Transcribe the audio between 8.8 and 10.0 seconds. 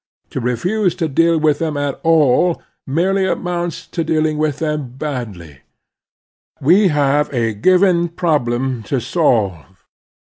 to solve.